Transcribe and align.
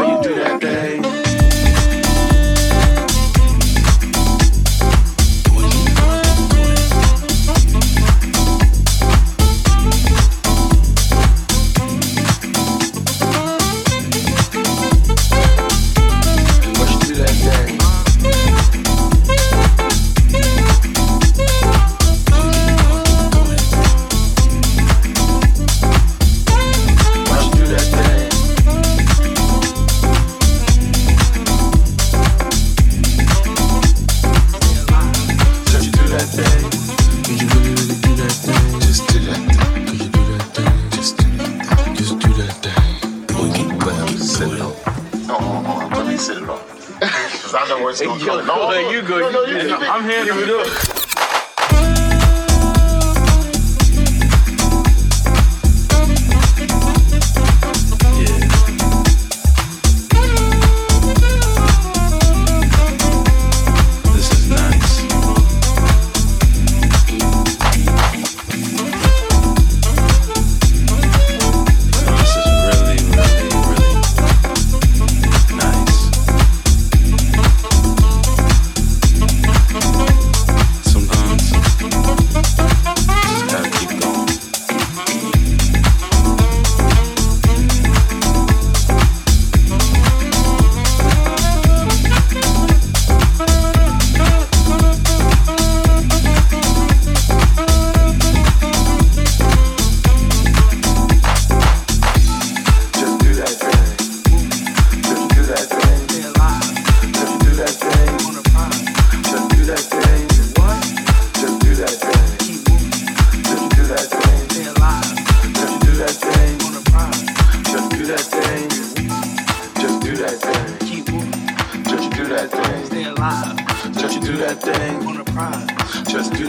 when 0.00 0.16
you 0.16 0.22
do 0.22 0.34
that. 0.36 0.59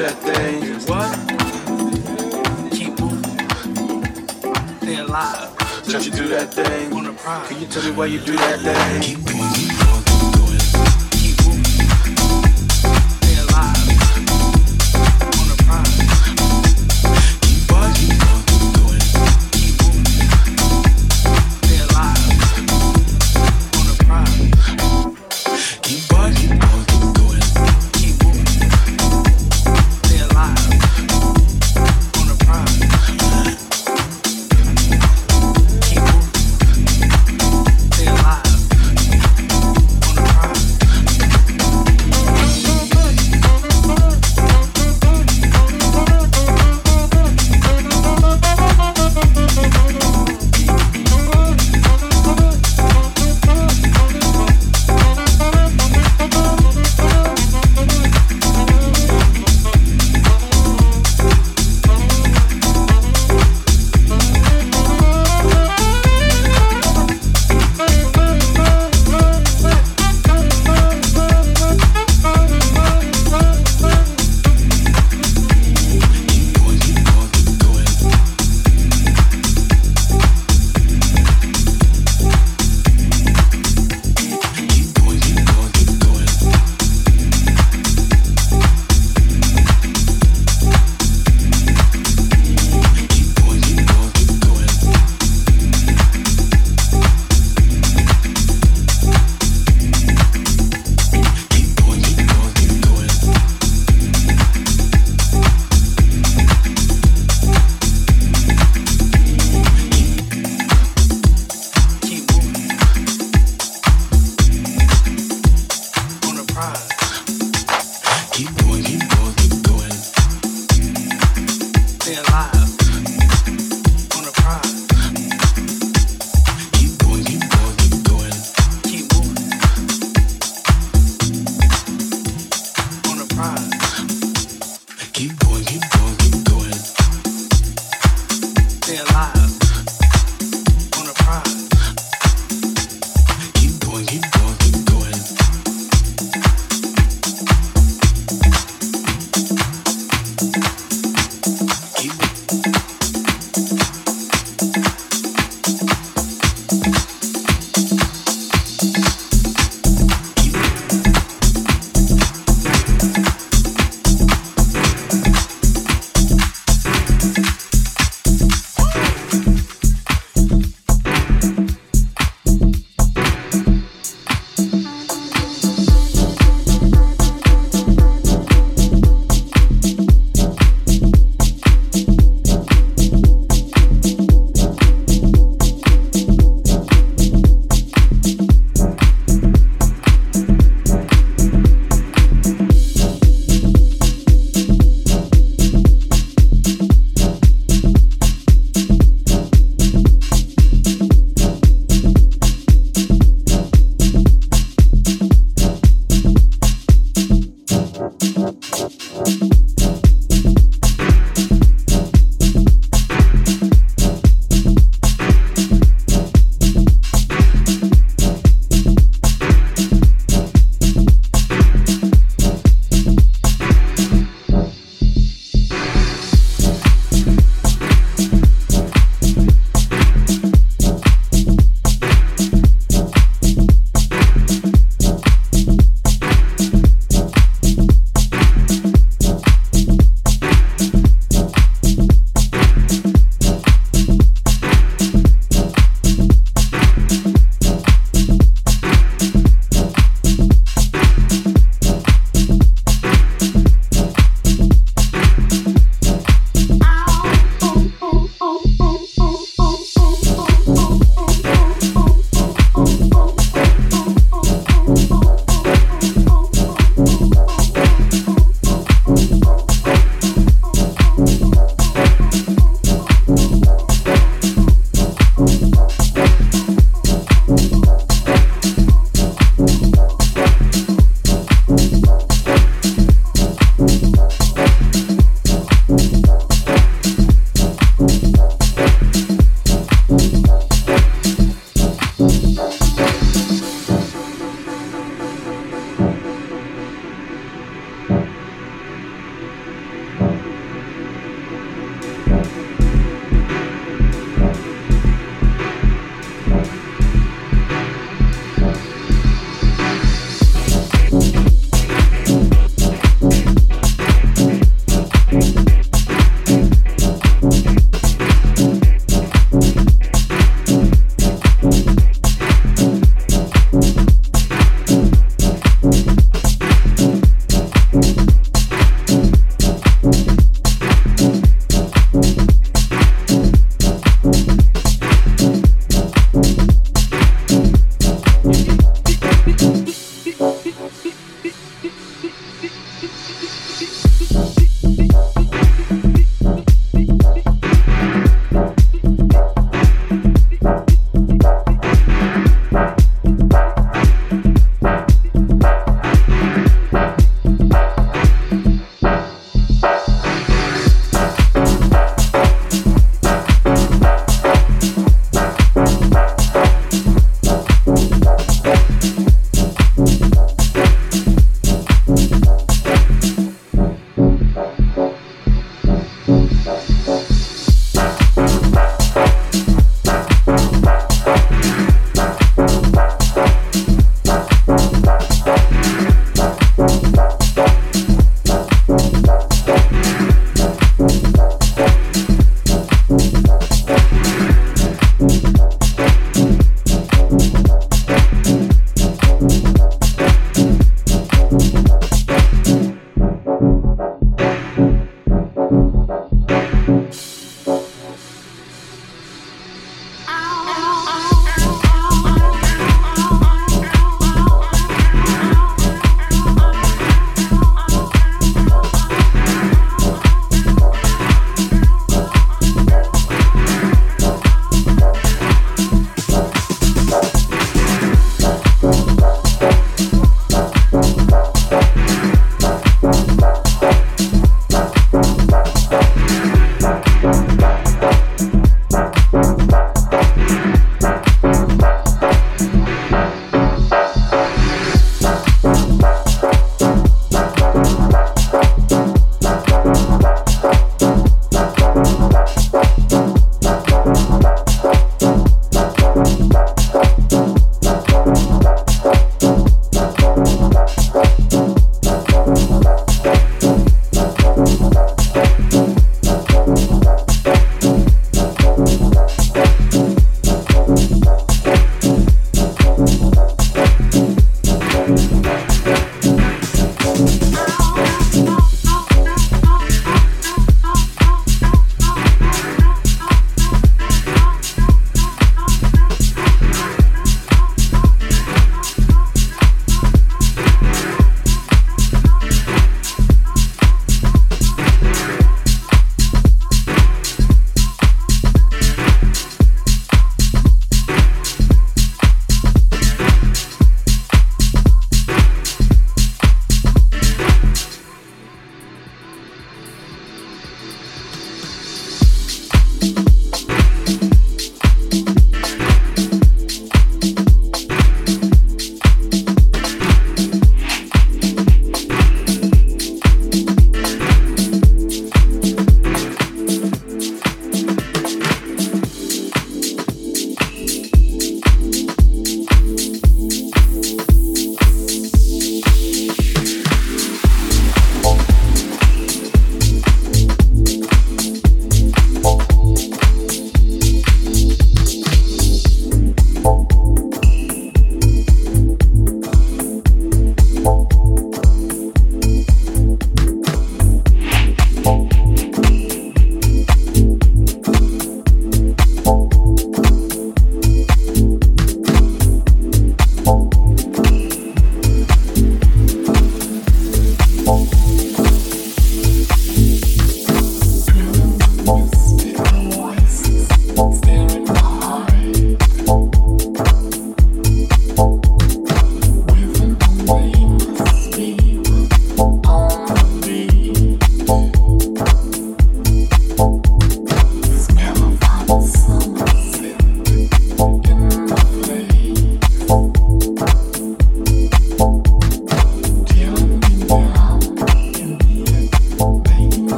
that 0.00 0.18
thing. 0.22 0.80
What? 0.88 1.10
Keep 2.72 3.00
moving. 3.00 3.38
Stay 4.80 4.98
alive. 4.98 5.84
Don't 5.88 6.04
you 6.06 6.12
do 6.12 6.28
that 6.28 6.54
thing. 6.54 6.90
Can 6.90 7.60
you 7.60 7.66
tell 7.66 7.82
me 7.84 7.90
why 7.90 8.06
you 8.06 8.20
do 8.20 8.36
that 8.36 8.60
thing? 8.60 9.02
Keep 9.02 9.18
moving. 9.34 9.69